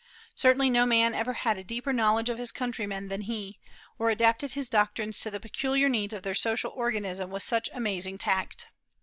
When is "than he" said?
3.07-3.59